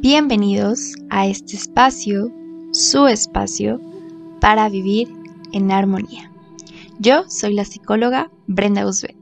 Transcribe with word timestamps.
Bienvenidos 0.00 0.94
a 1.10 1.26
este 1.26 1.56
espacio, 1.56 2.32
su 2.70 3.08
espacio, 3.08 3.80
para 4.40 4.68
vivir 4.68 5.08
en 5.52 5.72
armonía. 5.72 6.32
Yo 7.00 7.28
soy 7.28 7.54
la 7.54 7.64
psicóloga 7.64 8.30
Brenda 8.46 8.86
Usbet. 8.86 9.16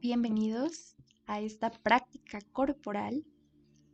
Bienvenidos 0.00 0.96
a 1.26 1.42
esta 1.42 1.70
práctica 1.70 2.38
corporal, 2.52 3.26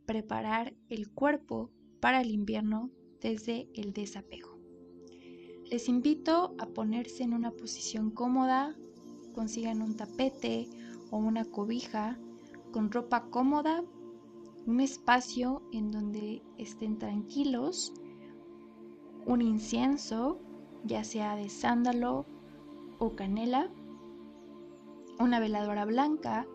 preparar 0.05 0.73
el 0.87 1.09
cuerpo 1.11 1.71
para 1.99 2.21
el 2.21 2.31
invierno 2.31 2.89
desde 3.19 3.67
el 3.75 3.91
desapego. 3.91 4.57
Les 5.69 5.89
invito 5.89 6.55
a 6.57 6.67
ponerse 6.67 7.23
en 7.23 7.33
una 7.33 7.51
posición 7.51 8.11
cómoda, 8.11 8.77
consigan 9.35 9.81
un 9.81 9.97
tapete 9.97 10.69
o 11.11 11.17
una 11.17 11.43
cobija 11.43 12.17
con 12.71 12.93
ropa 12.93 13.25
cómoda 13.29 13.83
un 14.67 14.81
espacio 14.81 15.61
en 15.71 15.91
donde 15.91 16.43
estén 16.57 16.99
tranquilos, 16.99 17.93
un 19.25 19.41
incienso, 19.41 20.39
ya 20.83 21.05
sea 21.05 21.37
de 21.37 21.47
sándalo 21.47 22.25
o 22.99 23.15
canela, 23.15 23.71
una 25.19 25.39
veladora 25.39 25.85
blanca 25.85 26.45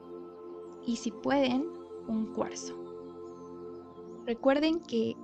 y 0.86 0.96
si 0.96 1.10
pueden, 1.10 1.66
un 2.06 2.26
cuarzo. 2.34 2.76
Recuerden 4.26 4.80
que 4.80 5.16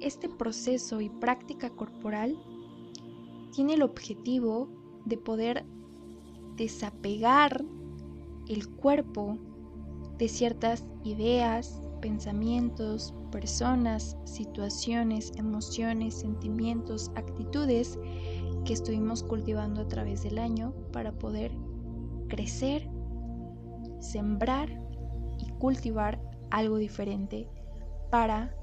este 0.00 0.28
proceso 0.28 1.00
y 1.00 1.08
práctica 1.08 1.70
corporal 1.70 2.38
tiene 3.52 3.74
el 3.74 3.82
objetivo 3.82 4.68
de 5.06 5.16
poder 5.16 5.64
desapegar 6.56 7.64
el 8.48 8.68
cuerpo 8.68 9.38
de 10.20 10.28
ciertas 10.28 10.84
ideas, 11.02 11.80
pensamientos, 12.02 13.14
personas, 13.32 14.18
situaciones, 14.24 15.32
emociones, 15.38 16.14
sentimientos, 16.14 17.10
actitudes 17.14 17.98
que 18.66 18.74
estuvimos 18.74 19.22
cultivando 19.22 19.80
a 19.80 19.88
través 19.88 20.22
del 20.22 20.38
año 20.38 20.74
para 20.92 21.12
poder 21.12 21.52
crecer, 22.28 22.86
sembrar 23.98 24.68
y 25.38 25.50
cultivar 25.52 26.20
algo 26.50 26.76
diferente 26.76 27.48
para 28.10 28.54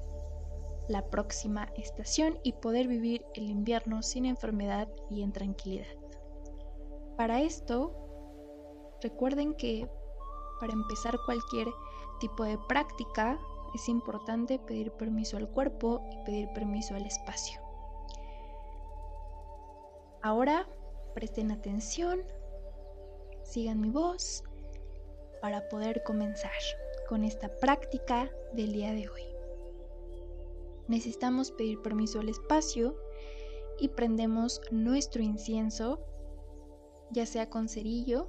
la 0.88 1.10
próxima 1.10 1.68
estación 1.76 2.38
y 2.44 2.52
poder 2.52 2.86
vivir 2.86 3.24
el 3.34 3.50
invierno 3.50 4.02
sin 4.02 4.26
enfermedad 4.26 4.88
y 5.10 5.22
en 5.22 5.32
tranquilidad. 5.32 5.88
Para 7.16 7.42
esto, 7.42 7.92
recuerden 9.02 9.54
que 9.54 9.88
para 10.60 10.72
empezar 10.72 11.18
cualquier 11.24 11.68
tipo 12.20 12.44
de 12.44 12.58
práctica 12.68 13.38
es 13.74 13.88
importante 13.88 14.58
pedir 14.58 14.90
permiso 14.92 15.36
al 15.36 15.48
cuerpo 15.48 16.02
y 16.10 16.24
pedir 16.24 16.48
permiso 16.52 16.94
al 16.94 17.06
espacio. 17.06 17.60
Ahora 20.22 20.66
presten 21.14 21.52
atención, 21.52 22.22
sigan 23.42 23.80
mi 23.80 23.90
voz 23.90 24.42
para 25.40 25.68
poder 25.68 26.02
comenzar 26.02 26.50
con 27.08 27.24
esta 27.24 27.48
práctica 27.48 28.30
del 28.52 28.72
día 28.72 28.92
de 28.92 29.08
hoy. 29.08 29.22
Necesitamos 30.88 31.50
pedir 31.52 31.80
permiso 31.82 32.20
al 32.20 32.28
espacio 32.28 32.96
y 33.78 33.88
prendemos 33.88 34.60
nuestro 34.70 35.22
incienso, 35.22 36.00
ya 37.10 37.26
sea 37.26 37.48
con 37.48 37.68
cerillo 37.68 38.28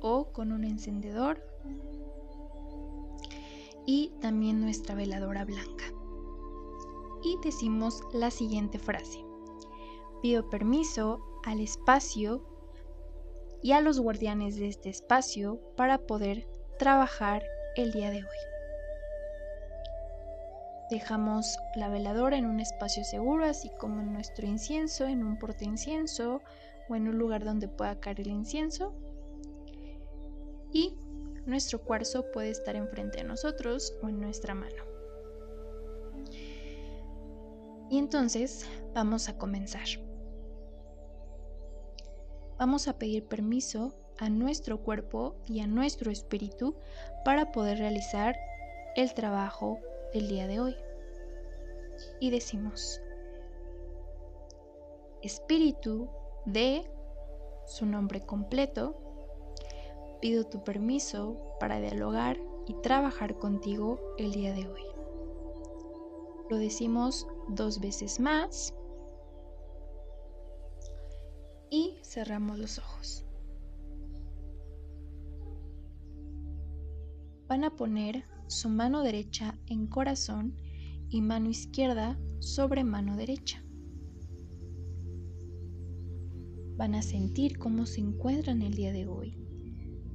o 0.00 0.30
con 0.32 0.52
un 0.52 0.64
encendedor 0.64 1.53
y 3.86 4.12
también 4.20 4.60
nuestra 4.60 4.94
veladora 4.94 5.44
blanca. 5.44 5.84
Y 7.22 7.38
decimos 7.42 8.02
la 8.12 8.30
siguiente 8.30 8.78
frase. 8.78 9.24
Pido 10.22 10.48
permiso 10.48 11.20
al 11.44 11.60
espacio 11.60 12.42
y 13.62 13.72
a 13.72 13.80
los 13.80 14.00
guardianes 14.00 14.56
de 14.56 14.68
este 14.68 14.90
espacio 14.90 15.60
para 15.76 15.98
poder 15.98 16.46
trabajar 16.78 17.42
el 17.76 17.92
día 17.92 18.10
de 18.10 18.18
hoy. 18.18 18.38
Dejamos 20.90 21.58
la 21.74 21.88
veladora 21.88 22.36
en 22.36 22.46
un 22.46 22.60
espacio 22.60 23.04
seguro, 23.04 23.46
así 23.46 23.70
como 23.78 24.02
en 24.02 24.12
nuestro 24.12 24.46
incienso, 24.46 25.06
en 25.06 25.24
un 25.24 25.38
porte 25.38 25.64
incienso 25.64 26.42
o 26.88 26.94
en 26.94 27.08
un 27.08 27.18
lugar 27.18 27.44
donde 27.44 27.68
pueda 27.68 27.98
caer 27.98 28.20
el 28.20 28.28
incienso. 28.28 28.92
Y 30.72 30.94
nuestro 31.46 31.82
cuarzo 31.82 32.30
puede 32.32 32.50
estar 32.50 32.76
enfrente 32.76 33.18
de 33.18 33.24
nosotros 33.24 33.96
o 34.02 34.08
en 34.08 34.20
nuestra 34.20 34.54
mano. 34.54 34.82
Y 37.90 37.98
entonces 37.98 38.66
vamos 38.94 39.28
a 39.28 39.36
comenzar. 39.36 39.86
Vamos 42.58 42.88
a 42.88 42.98
pedir 42.98 43.26
permiso 43.26 43.94
a 44.18 44.28
nuestro 44.28 44.80
cuerpo 44.82 45.36
y 45.46 45.60
a 45.60 45.66
nuestro 45.66 46.10
espíritu 46.10 46.76
para 47.24 47.52
poder 47.52 47.78
realizar 47.78 48.36
el 48.96 49.12
trabajo 49.12 49.78
del 50.12 50.28
día 50.28 50.46
de 50.46 50.60
hoy. 50.60 50.76
Y 52.20 52.30
decimos, 52.30 53.00
espíritu 55.22 56.08
de 56.46 56.88
su 57.66 57.86
nombre 57.86 58.20
completo, 58.20 59.03
pido 60.24 60.44
tu 60.44 60.64
permiso 60.64 61.36
para 61.60 61.78
dialogar 61.82 62.40
y 62.66 62.72
trabajar 62.80 63.36
contigo 63.36 64.00
el 64.16 64.32
día 64.32 64.54
de 64.54 64.66
hoy. 64.66 64.80
Lo 66.48 66.56
decimos 66.56 67.26
dos 67.50 67.78
veces 67.78 68.20
más 68.20 68.72
y 71.68 71.98
cerramos 72.02 72.58
los 72.58 72.78
ojos. 72.78 73.26
Van 77.46 77.64
a 77.64 77.76
poner 77.76 78.24
su 78.46 78.70
mano 78.70 79.02
derecha 79.02 79.58
en 79.66 79.86
corazón 79.88 80.56
y 81.10 81.20
mano 81.20 81.50
izquierda 81.50 82.18
sobre 82.38 82.82
mano 82.82 83.18
derecha. 83.18 83.62
Van 86.78 86.94
a 86.94 87.02
sentir 87.02 87.58
cómo 87.58 87.84
se 87.84 88.00
encuentran 88.00 88.62
el 88.62 88.72
día 88.72 88.90
de 88.90 89.06
hoy 89.06 89.43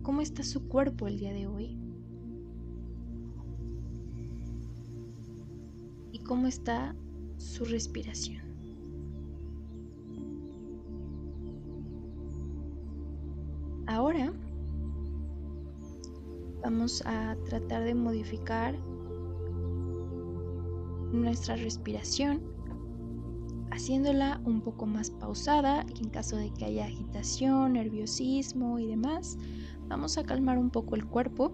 ¿Cómo 0.10 0.22
está 0.22 0.42
su 0.42 0.68
cuerpo 0.68 1.06
el 1.06 1.20
día 1.20 1.34
de 1.34 1.46
hoy? 1.46 1.78
¿Y 6.12 6.18
cómo 6.24 6.48
está 6.48 6.96
su 7.38 7.64
respiración? 7.64 8.42
Ahora 13.86 14.34
vamos 16.64 17.04
a 17.06 17.38
tratar 17.48 17.84
de 17.84 17.94
modificar 17.94 18.76
nuestra 21.14 21.56
respiración 21.56 22.42
haciéndola 23.70 24.42
un 24.44 24.62
poco 24.62 24.88
más 24.88 25.12
pausada 25.12 25.86
y 25.96 26.04
en 26.04 26.10
caso 26.10 26.36
de 26.36 26.52
que 26.52 26.66
haya 26.66 26.86
agitación, 26.86 27.74
nerviosismo 27.74 28.80
y 28.80 28.88
demás, 28.88 29.38
Vamos 29.90 30.20
a 30.20 30.24
calmar 30.24 30.60
un 30.60 30.70
poco 30.70 30.96
el 30.96 31.06
cuerpo 31.06 31.52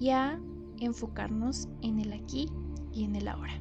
y 0.00 0.08
a 0.08 0.40
enfocarnos 0.80 1.68
en 1.82 2.00
el 2.00 2.14
aquí 2.14 2.48
y 2.92 3.04
en 3.04 3.14
el 3.14 3.28
ahora. 3.28 3.60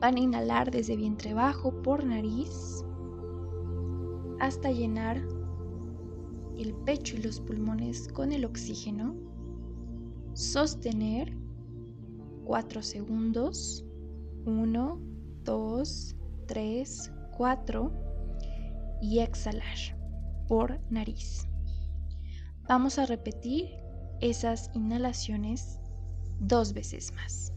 Van 0.00 0.16
a 0.16 0.20
inhalar 0.20 0.70
desde 0.70 0.96
vientre 0.96 1.34
bajo 1.34 1.82
por 1.82 2.04
nariz 2.04 2.84
hasta 4.38 4.70
llenar 4.70 5.16
el 6.56 6.72
pecho 6.84 7.16
y 7.16 7.22
los 7.22 7.40
pulmones 7.40 8.08
con 8.08 8.30
el 8.30 8.44
oxígeno. 8.44 9.16
Sostener 10.34 11.36
4 12.44 12.82
segundos. 12.82 13.84
1, 14.46 15.00
2, 15.44 16.16
3, 16.46 17.12
4 17.36 17.92
y 19.00 19.20
exhalar 19.20 19.93
por 20.48 20.80
nariz. 20.90 21.46
Vamos 22.68 22.98
a 22.98 23.06
repetir 23.06 23.70
esas 24.20 24.70
inhalaciones 24.74 25.78
dos 26.40 26.72
veces 26.72 27.12
más 27.14 27.52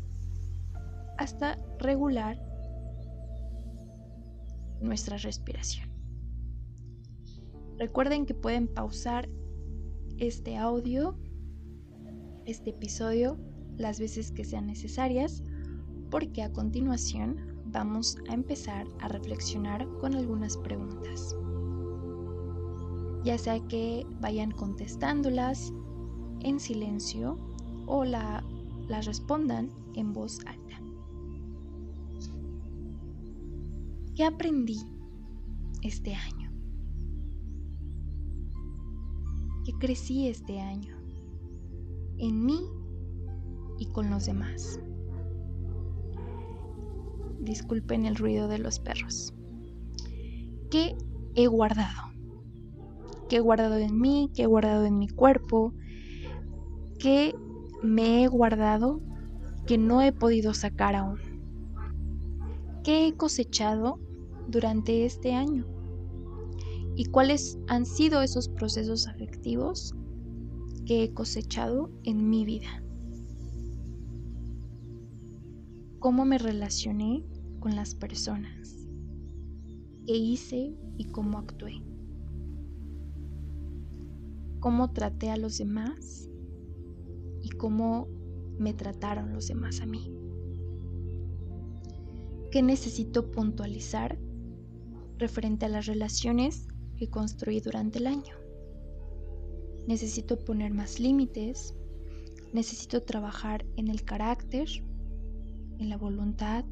hasta 1.17 1.59
regular 1.79 2.39
nuestra 4.81 5.17
respiración. 5.17 5.89
Recuerden 7.77 8.25
que 8.25 8.33
pueden 8.33 8.67
pausar 8.67 9.29
este 10.17 10.57
audio, 10.57 11.17
este 12.45 12.71
episodio, 12.71 13.37
las 13.77 13.99
veces 13.99 14.31
que 14.31 14.45
sean 14.45 14.67
necesarias, 14.67 15.43
porque 16.09 16.43
a 16.43 16.51
continuación 16.51 17.61
vamos 17.65 18.17
a 18.29 18.33
empezar 18.33 18.87
a 18.99 19.07
reflexionar 19.07 19.87
con 19.99 20.15
algunas 20.15 20.57
preguntas 20.57 21.35
ya 23.27 23.37
sea 23.37 23.59
que 23.67 24.07
vayan 24.21 24.51
contestándolas 24.51 25.73
en 26.39 26.61
silencio 26.61 27.37
o 27.85 28.05
la 28.05 28.41
las 28.87 29.05
respondan 29.05 29.69
en 29.95 30.13
voz 30.13 30.39
alta. 30.45 30.81
¿Qué 34.15 34.23
aprendí 34.23 34.79
este 35.81 36.15
año? 36.15 36.49
¿Qué 39.65 39.73
crecí 39.73 40.29
este 40.29 40.61
año? 40.61 40.95
En 42.19 42.45
mí 42.45 42.61
y 43.77 43.87
con 43.87 44.09
los 44.09 44.25
demás. 44.25 44.79
Disculpen 47.41 48.05
el 48.05 48.15
ruido 48.15 48.47
de 48.47 48.59
los 48.59 48.79
perros. 48.79 49.33
¿Qué 50.71 50.97
he 51.35 51.47
guardado? 51.47 52.16
¿Qué 53.27 53.37
he 53.37 53.39
guardado 53.39 53.75
en 53.75 53.99
mí? 53.99 54.31
¿Qué 54.33 54.43
he 54.43 54.47
guardado 54.47 54.85
en 54.85 54.97
mi 54.97 55.09
cuerpo? 55.09 55.73
¿Qué 56.97 57.35
me 57.83 58.23
he 58.23 58.27
guardado 58.27 59.01
que 59.65 59.77
no 59.77 60.01
he 60.01 60.13
podido 60.13 60.53
sacar 60.53 60.95
aún? 60.95 61.19
¿Qué 62.83 63.07
he 63.07 63.15
cosechado 63.15 63.99
durante 64.47 65.05
este 65.05 65.33
año? 65.33 65.67
¿Y 66.95 67.05
cuáles 67.05 67.59
han 67.67 67.85
sido 67.85 68.21
esos 68.21 68.47
procesos 68.47 69.07
afectivos 69.07 69.93
que 70.85 71.03
he 71.03 71.13
cosechado 71.13 71.91
en 72.03 72.29
mi 72.29 72.45
vida? 72.45 72.81
¿Cómo 75.99 76.23
me 76.23 76.37
relacioné 76.37 77.25
con 77.59 77.75
las 77.75 77.93
personas? 77.93 78.87
¿Qué 80.05 80.15
hice 80.15 80.73
y 80.97 81.05
cómo 81.11 81.39
actué? 81.39 81.83
¿Cómo 84.59 84.91
traté 84.91 85.29
a 85.29 85.37
los 85.37 85.57
demás 85.59 86.29
y 87.41 87.49
cómo 87.49 88.07
me 88.57 88.73
trataron 88.73 89.33
los 89.33 89.47
demás 89.47 89.81
a 89.81 89.85
mí? 89.85 90.11
¿Qué 92.51 92.63
necesito 92.63 93.29
puntualizar 93.29 94.17
referente 95.17 95.65
a 95.65 95.69
las 95.69 95.85
relaciones 95.85 96.67
que 96.97 97.09
construí 97.09 97.59
durante 97.59 97.99
el 97.99 98.07
año? 98.07 98.35
Necesito 99.87 100.37
poner 100.37 100.73
más 100.73 100.99
límites, 100.99 101.75
necesito 102.51 103.03
trabajar 103.03 103.65
en 103.75 103.89
el 103.89 104.03
carácter, 104.03 104.67
en 105.77 105.89
la 105.89 105.97
voluntad. 105.97 106.65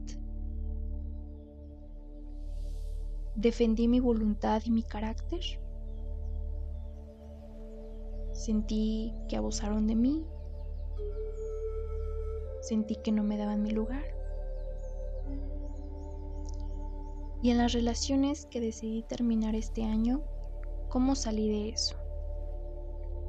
Defendí 3.35 3.87
mi 3.87 3.99
voluntad 3.99 4.63
y 4.65 4.71
mi 4.71 4.81
carácter. 4.81 5.64
Sentí 8.35 9.13
que 9.29 9.37
abusaron 9.37 9.87
de 9.87 9.95
mí. 9.95 10.25
Sentí 12.59 12.97
que 12.97 13.13
no 13.13 13.23
me 13.23 13.37
daban 13.37 13.63
mi 13.63 13.71
lugar. 13.71 14.03
Y 17.41 17.51
en 17.51 17.57
las 17.57 17.71
relaciones 17.71 18.45
que 18.47 18.59
decidí 18.59 19.03
terminar 19.03 19.55
este 19.55 19.85
año, 19.85 20.21
¿cómo 20.89 21.15
salí 21.15 21.49
de 21.49 21.69
eso? 21.69 21.95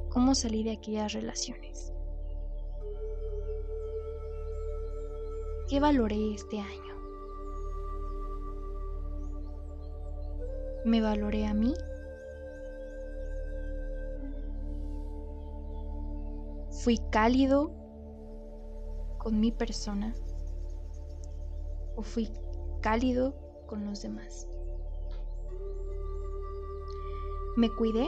¿Cómo 0.09 0.35
salí 0.35 0.63
de 0.63 0.71
aquellas 0.71 1.13
relaciones? 1.13 1.93
¿Qué 5.69 5.79
valoré 5.79 6.33
este 6.33 6.59
año? 6.59 6.95
¿Me 10.83 11.01
valoré 11.01 11.45
a 11.45 11.53
mí? 11.53 11.73
¿Fui 16.83 16.97
cálido 17.11 17.71
con 19.17 19.39
mi 19.39 19.51
persona? 19.51 20.15
¿O 21.95 22.03
fui 22.03 22.29
cálido 22.81 23.35
con 23.67 23.85
los 23.85 24.01
demás? 24.01 24.47
¿Me 27.55 27.69
cuidé? 27.69 28.07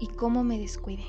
¿Y 0.00 0.08
cómo 0.08 0.44
me 0.44 0.58
descuidé? 0.58 1.04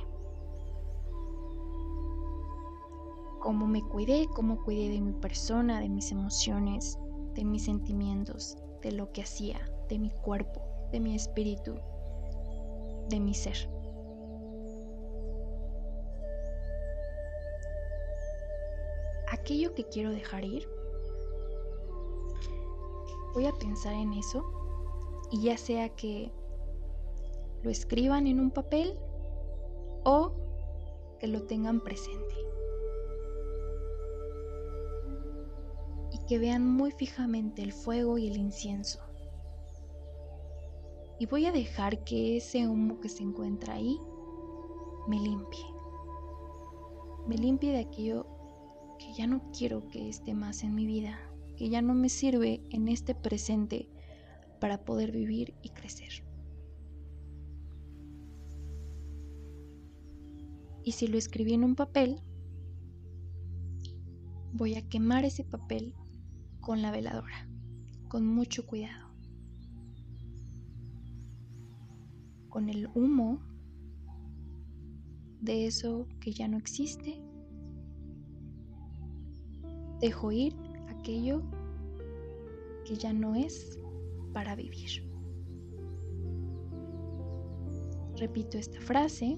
cómo 3.41 3.65
me 3.67 3.81
cuidé, 3.81 4.29
cómo 4.33 4.63
cuidé 4.63 4.89
de 4.89 5.01
mi 5.01 5.13
persona, 5.13 5.81
de 5.81 5.89
mis 5.89 6.11
emociones, 6.11 6.97
de 7.33 7.43
mis 7.43 7.65
sentimientos, 7.65 8.55
de 8.83 8.91
lo 8.91 9.11
que 9.11 9.23
hacía, 9.23 9.59
de 9.89 9.97
mi 9.97 10.11
cuerpo, 10.11 10.61
de 10.91 10.99
mi 10.99 11.15
espíritu, 11.15 11.73
de 13.09 13.19
mi 13.19 13.33
ser. 13.33 13.80
Aquello 19.41 19.73
que 19.73 19.83
quiero 19.85 20.11
dejar 20.11 20.45
ir, 20.45 20.67
voy 23.33 23.45
a 23.45 23.53
pensar 23.53 23.93
en 23.93 24.13
eso 24.13 24.43
y 25.31 25.43
ya 25.43 25.57
sea 25.57 25.89
que 25.89 26.31
lo 27.63 27.69
escriban 27.69 28.27
en 28.27 28.39
un 28.39 28.51
papel 28.51 28.97
o 30.05 30.33
que 31.19 31.27
lo 31.27 31.43
tengan 31.43 31.81
presente. 31.81 32.41
que 36.31 36.39
vean 36.39 36.65
muy 36.65 36.91
fijamente 36.91 37.61
el 37.61 37.73
fuego 37.73 38.17
y 38.17 38.25
el 38.27 38.37
incienso. 38.37 39.01
Y 41.19 41.25
voy 41.25 41.45
a 41.45 41.51
dejar 41.51 42.05
que 42.05 42.37
ese 42.37 42.69
humo 42.69 43.01
que 43.01 43.09
se 43.09 43.21
encuentra 43.21 43.73
ahí 43.73 43.99
me 45.09 45.19
limpie. 45.19 45.65
Me 47.27 47.35
limpie 47.35 47.73
de 47.73 47.79
aquello 47.79 48.25
que 49.01 49.13
ya 49.13 49.25
no 49.25 49.51
quiero 49.51 49.87
que 49.87 50.09
esté 50.09 50.35
más 50.35 50.63
en 50.63 50.75
mi 50.75 50.85
vida, 50.85 51.19
que 51.57 51.69
ya 51.69 51.81
no 51.81 51.95
me 51.95 52.07
sirve 52.07 52.61
en 52.69 52.87
este 52.87 53.15
presente 53.15 53.89
para 54.59 54.85
poder 54.85 55.11
vivir 55.11 55.55
y 55.63 55.69
crecer. 55.69 56.23
Y 60.83 60.91
si 60.91 61.07
lo 61.07 61.17
escribí 61.17 61.53
en 61.53 61.63
un 61.63 61.75
papel, 61.75 62.21
voy 64.53 64.75
a 64.75 64.87
quemar 64.87 65.25
ese 65.25 65.43
papel 65.43 65.95
con 66.59 66.83
la 66.83 66.91
veladora, 66.91 67.49
con 68.07 68.27
mucho 68.27 68.67
cuidado. 68.67 69.09
Con 72.49 72.69
el 72.69 72.87
humo 72.93 73.41
de 75.39 75.65
eso 75.65 76.07
que 76.19 76.33
ya 76.33 76.47
no 76.47 76.57
existe, 76.57 77.30
dejo 80.01 80.31
ir 80.31 80.55
aquello 80.89 81.43
que 82.85 82.95
ya 82.95 83.13
no 83.13 83.35
es 83.35 83.79
para 84.33 84.55
vivir. 84.55 85.07
Repito 88.17 88.57
esta 88.57 88.79
frase, 88.81 89.37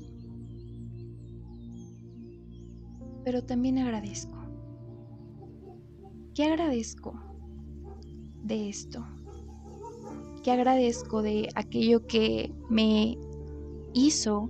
pero 3.23 3.43
también 3.43 3.77
agradezco. 3.77 4.37
¿Qué 6.33 6.45
agradezco 6.45 7.13
de 8.43 8.69
esto? 8.69 9.05
¿Qué 10.43 10.51
agradezco 10.51 11.21
de 11.21 11.47
aquello 11.55 12.05
que 12.07 12.53
me 12.69 13.17
hizo 13.93 14.49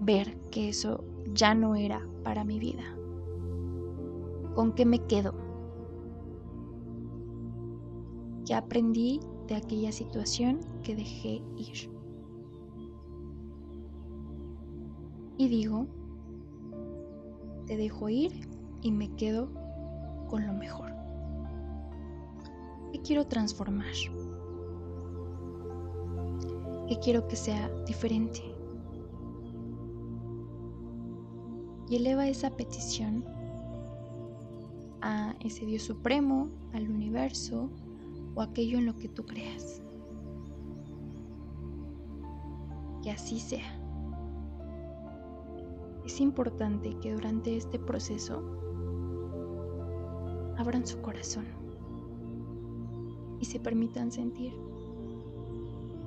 ver 0.00 0.38
que 0.50 0.68
eso 0.68 1.04
ya 1.32 1.54
no 1.54 1.74
era 1.74 2.06
para 2.22 2.44
mi 2.44 2.58
vida? 2.58 2.97
¿Con 4.58 4.72
qué 4.72 4.84
me 4.84 4.98
quedo? 5.06 5.34
¿Qué 8.44 8.54
aprendí 8.54 9.20
de 9.46 9.54
aquella 9.54 9.92
situación 9.92 10.58
que 10.82 10.96
dejé 10.96 11.40
ir? 11.56 11.88
Y 15.36 15.46
digo, 15.46 15.86
te 17.66 17.76
dejo 17.76 18.08
ir 18.08 18.32
y 18.82 18.90
me 18.90 19.14
quedo 19.14 19.48
con 20.26 20.44
lo 20.44 20.54
mejor. 20.54 20.90
¿Qué 22.92 23.00
quiero 23.02 23.28
transformar? 23.28 23.94
¿Qué 26.88 26.98
quiero 26.98 27.28
que 27.28 27.36
sea 27.36 27.70
diferente? 27.86 28.42
Y 31.88 31.94
eleva 31.94 32.26
esa 32.26 32.50
petición 32.56 33.37
a 35.08 35.34
ese 35.40 35.64
Dios 35.64 35.84
supremo, 35.84 36.50
al 36.74 36.90
universo 36.90 37.70
o 38.34 38.42
aquello 38.42 38.76
en 38.76 38.84
lo 38.84 38.94
que 38.94 39.08
tú 39.08 39.24
creas. 39.24 39.80
Que 43.02 43.10
así 43.10 43.40
sea. 43.40 43.80
Es 46.04 46.20
importante 46.20 46.94
que 47.00 47.14
durante 47.14 47.56
este 47.56 47.78
proceso 47.78 48.42
abran 50.58 50.86
su 50.86 51.00
corazón 51.00 51.46
y 53.40 53.46
se 53.46 53.60
permitan 53.60 54.12
sentir. 54.12 54.52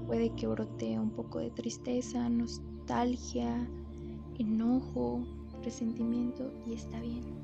Puede 0.05 0.29
que 0.35 0.45
brotee 0.45 0.99
un 0.99 1.09
poco 1.09 1.39
de 1.39 1.49
tristeza, 1.49 2.29
nostalgia, 2.29 3.67
enojo, 4.37 5.25
resentimiento 5.63 6.51
y 6.67 6.73
está 6.73 6.99
bien. 6.99 7.40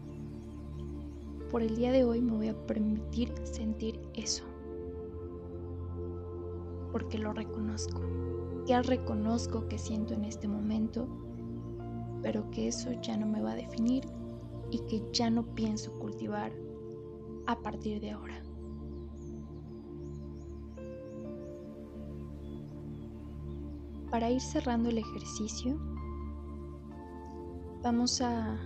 Por 1.49 1.61
el 1.61 1.75
día 1.75 1.91
de 1.93 2.03
hoy 2.03 2.21
me 2.21 2.33
voy 2.33 2.47
a 2.49 2.67
permitir 2.67 3.33
sentir 3.43 3.99
eso. 4.13 4.43
Porque 6.91 7.17
lo 7.17 7.31
reconozco. 7.31 8.01
Ya 8.65 8.81
reconozco 8.81 9.67
que 9.69 9.77
siento 9.77 10.13
en 10.13 10.25
este 10.25 10.47
momento, 10.49 11.07
pero 12.21 12.49
que 12.51 12.67
eso 12.67 12.91
ya 13.01 13.15
no 13.15 13.25
me 13.25 13.41
va 13.41 13.53
a 13.53 13.55
definir 13.55 14.03
y 14.71 14.79
que 14.79 15.01
ya 15.13 15.29
no 15.29 15.45
pienso 15.55 15.97
cultivar 15.99 16.51
a 17.45 17.57
partir 17.61 18.01
de 18.01 18.11
ahora. 18.11 18.43
Para 24.11 24.29
ir 24.29 24.41
cerrando 24.41 24.89
el 24.89 24.97
ejercicio, 24.97 25.77
vamos 27.83 28.21
a 28.21 28.57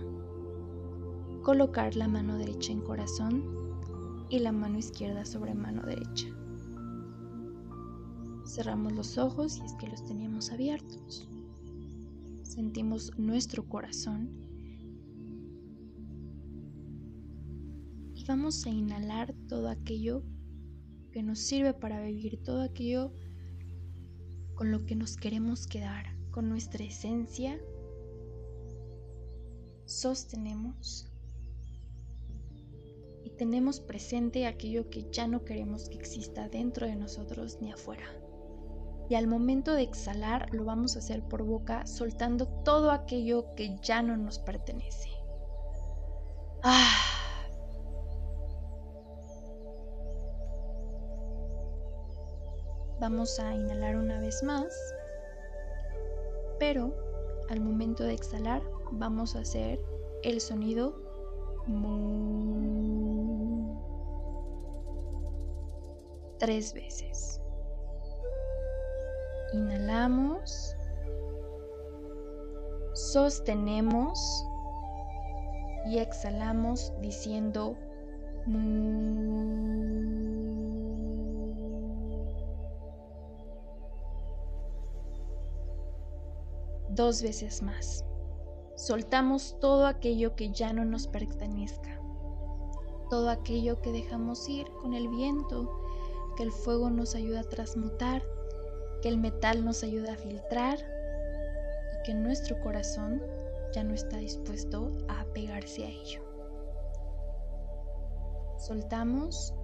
colocar 1.42 1.96
la 1.96 2.06
mano 2.06 2.38
derecha 2.38 2.72
en 2.72 2.80
corazón 2.80 3.42
y 4.30 4.38
la 4.38 4.52
mano 4.52 4.78
izquierda 4.78 5.24
sobre 5.24 5.54
mano 5.54 5.82
derecha. 5.82 6.28
Cerramos 8.46 8.92
los 8.92 9.18
ojos 9.18 9.58
y 9.58 9.64
es 9.64 9.72
que 9.74 9.88
los 9.88 10.04
teníamos 10.06 10.52
abiertos. 10.52 11.28
Sentimos 12.44 13.10
nuestro 13.18 13.68
corazón 13.68 14.30
y 18.14 18.24
vamos 18.24 18.64
a 18.66 18.70
inhalar 18.70 19.34
todo 19.48 19.68
aquello 19.68 20.22
que 21.10 21.22
nos 21.24 21.40
sirve 21.40 21.74
para 21.74 22.02
vivir, 22.02 22.40
todo 22.44 22.62
aquello 22.62 23.12
con 24.54 24.70
lo 24.70 24.84
que 24.86 24.94
nos 24.94 25.16
queremos 25.16 25.66
quedar, 25.66 26.16
con 26.30 26.48
nuestra 26.48 26.84
esencia. 26.84 27.58
Sostenemos 29.86 31.11
tenemos 33.42 33.80
presente 33.80 34.46
aquello 34.46 34.88
que 34.88 35.10
ya 35.10 35.26
no 35.26 35.44
queremos 35.44 35.88
que 35.88 35.96
exista 35.96 36.48
dentro 36.48 36.86
de 36.86 36.94
nosotros 36.94 37.58
ni 37.60 37.72
afuera. 37.72 38.04
Y 39.08 39.16
al 39.16 39.26
momento 39.26 39.72
de 39.72 39.82
exhalar 39.82 40.54
lo 40.54 40.64
vamos 40.64 40.94
a 40.94 41.00
hacer 41.00 41.24
por 41.24 41.42
boca, 41.42 41.84
soltando 41.84 42.46
todo 42.62 42.92
aquello 42.92 43.52
que 43.56 43.76
ya 43.82 44.00
no 44.00 44.16
nos 44.16 44.38
pertenece. 44.38 45.10
Ah. 46.62 46.86
Vamos 53.00 53.40
a 53.40 53.56
inhalar 53.56 53.96
una 53.96 54.20
vez 54.20 54.40
más, 54.44 54.72
pero 56.60 56.94
al 57.50 57.58
momento 57.58 58.04
de 58.04 58.14
exhalar 58.14 58.62
vamos 58.92 59.34
a 59.34 59.40
hacer 59.40 59.80
el 60.22 60.40
sonido 60.40 61.11
tres 66.42 66.74
veces. 66.74 67.40
Inhalamos, 69.52 70.76
sostenemos 72.94 74.44
y 75.86 75.98
exhalamos 75.98 76.92
diciendo 77.00 77.76
dos 86.88 87.22
veces 87.22 87.62
más. 87.62 88.04
Soltamos 88.74 89.56
todo 89.60 89.86
aquello 89.86 90.34
que 90.34 90.50
ya 90.50 90.72
no 90.72 90.84
nos 90.84 91.06
pertenezca, 91.06 92.00
todo 93.10 93.30
aquello 93.30 93.80
que 93.80 93.92
dejamos 93.92 94.48
ir 94.48 94.66
con 94.80 94.92
el 94.92 95.06
viento, 95.08 95.81
que 96.36 96.42
el 96.42 96.52
fuego 96.52 96.90
nos 96.90 97.14
ayuda 97.14 97.40
a 97.40 97.44
transmutar, 97.44 98.22
que 99.02 99.08
el 99.08 99.18
metal 99.18 99.64
nos 99.64 99.82
ayuda 99.82 100.14
a 100.14 100.16
filtrar 100.16 100.78
y 100.78 102.02
que 102.04 102.14
nuestro 102.14 102.60
corazón 102.60 103.22
ya 103.72 103.82
no 103.84 103.94
está 103.94 104.18
dispuesto 104.18 104.90
a 105.08 105.20
apegarse 105.20 105.84
a 105.84 105.88
ello. 105.88 106.20
Soltamos. 108.58 109.54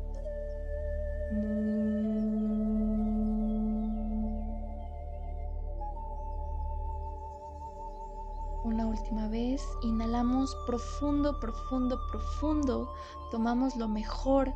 Una 8.65 8.87
última 8.87 9.29
vez, 9.29 9.63
inhalamos 9.83 10.57
profundo, 10.67 11.39
profundo, 11.39 11.99
profundo, 12.11 12.93
tomamos 13.31 13.77
lo 13.77 13.89
mejor 13.89 14.53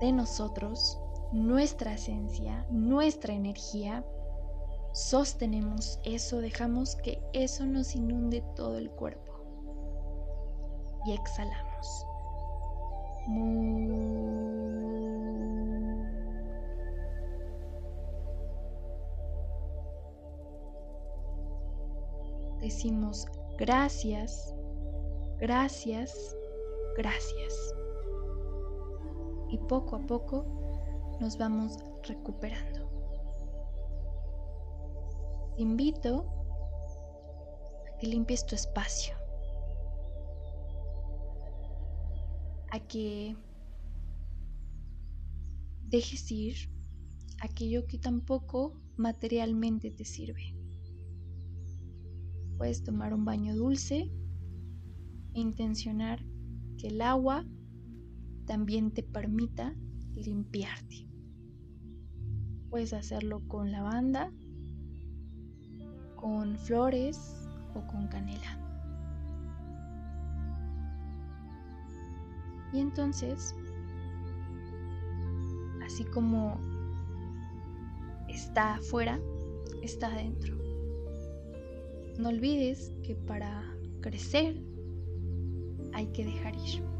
de 0.00 0.12
nosotros, 0.12 0.98
nuestra 1.32 1.94
esencia, 1.94 2.66
nuestra 2.70 3.34
energía, 3.34 4.04
sostenemos 4.92 6.00
eso, 6.04 6.38
dejamos 6.38 6.96
que 6.96 7.22
eso 7.32 7.66
nos 7.66 7.94
inunde 7.94 8.42
todo 8.56 8.78
el 8.78 8.90
cuerpo 8.90 9.32
y 11.06 11.12
exhalamos. 11.12 12.06
decimos 22.60 23.26
gracias, 23.58 24.54
gracias, 25.38 26.36
gracias. 26.96 27.79
Y 29.50 29.58
poco 29.58 29.96
a 29.96 30.06
poco 30.06 30.44
nos 31.20 31.36
vamos 31.36 31.76
recuperando. 32.02 32.88
Te 35.56 35.62
invito 35.62 36.24
a 37.86 37.98
que 37.98 38.06
limpies 38.06 38.46
tu 38.46 38.54
espacio, 38.54 39.14
a 42.70 42.80
que 42.80 43.36
dejes 45.90 46.30
ir 46.30 46.54
aquello 47.40 47.86
que 47.86 47.98
tampoco 47.98 48.80
materialmente 48.96 49.90
te 49.90 50.04
sirve. 50.04 50.54
Puedes 52.56 52.84
tomar 52.84 53.12
un 53.12 53.24
baño 53.24 53.56
dulce 53.56 54.10
e 55.34 55.40
intencionar 55.40 56.24
que 56.78 56.88
el 56.88 57.00
agua 57.00 57.44
también 58.50 58.90
te 58.90 59.04
permita 59.04 59.76
limpiarte. 60.16 61.06
Puedes 62.68 62.92
hacerlo 62.92 63.46
con 63.46 63.70
lavanda, 63.70 64.32
con 66.16 66.58
flores 66.58 67.48
o 67.76 67.86
con 67.86 68.08
canela. 68.08 68.58
Y 72.72 72.80
entonces, 72.80 73.54
así 75.86 76.02
como 76.06 76.58
está 78.28 78.74
afuera, 78.74 79.20
está 79.80 80.08
adentro. 80.08 80.58
No 82.18 82.30
olvides 82.30 82.92
que 83.04 83.14
para 83.14 83.62
crecer 84.00 84.60
hay 85.92 86.08
que 86.08 86.24
dejar 86.24 86.56
ir. 86.56 86.99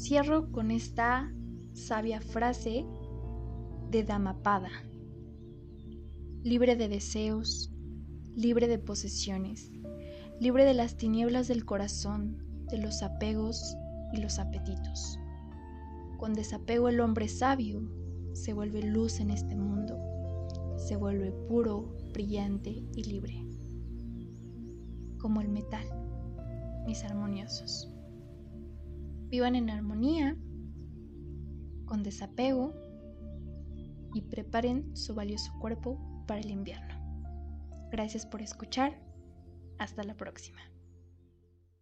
Cierro 0.00 0.50
con 0.50 0.70
esta 0.70 1.30
sabia 1.74 2.22
frase 2.22 2.86
de 3.90 4.02
Dhammapada. 4.02 4.70
Libre 6.42 6.74
de 6.74 6.88
deseos, 6.88 7.70
libre 8.34 8.66
de 8.66 8.78
posesiones, 8.78 9.70
libre 10.40 10.64
de 10.64 10.72
las 10.72 10.96
tinieblas 10.96 11.48
del 11.48 11.66
corazón, 11.66 12.38
de 12.70 12.78
los 12.78 13.02
apegos 13.02 13.76
y 14.14 14.22
los 14.22 14.38
apetitos. 14.38 15.18
Con 16.16 16.32
desapego 16.32 16.88
el 16.88 16.98
hombre 17.00 17.28
sabio 17.28 17.82
se 18.32 18.54
vuelve 18.54 18.80
luz 18.82 19.20
en 19.20 19.28
este 19.28 19.54
mundo, 19.54 19.98
se 20.78 20.96
vuelve 20.96 21.30
puro, 21.46 21.94
brillante 22.14 22.70
y 22.96 23.04
libre, 23.04 23.46
como 25.18 25.42
el 25.42 25.50
metal, 25.50 25.84
mis 26.86 27.04
armoniosos. 27.04 27.99
Vivan 29.30 29.54
en 29.54 29.70
armonía, 29.70 30.36
con 31.86 32.02
desapego 32.02 32.74
y 34.12 34.22
preparen 34.22 34.96
su 34.96 35.14
valioso 35.14 35.52
cuerpo 35.60 36.24
para 36.26 36.40
el 36.40 36.50
invierno. 36.50 36.94
Gracias 37.90 38.26
por 38.26 38.42
escuchar. 38.42 39.00
Hasta 39.78 40.02
la 40.02 40.16
próxima. 40.16 40.69